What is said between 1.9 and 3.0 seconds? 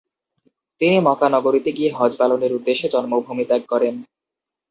হজ্জ পালনের উদ্দেশ্যে